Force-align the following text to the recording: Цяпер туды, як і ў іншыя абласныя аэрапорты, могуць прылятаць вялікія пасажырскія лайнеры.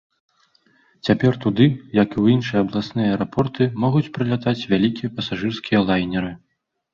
Цяпер 1.07 1.33
туды, 1.43 1.67
як 1.97 2.09
і 2.13 2.17
ў 2.23 2.37
іншыя 2.37 2.59
абласныя 2.65 3.09
аэрапорты, 3.11 3.63
могуць 3.85 4.11
прылятаць 4.17 4.67
вялікія 4.73 5.13
пасажырскія 5.21 5.85
лайнеры. 5.93 6.33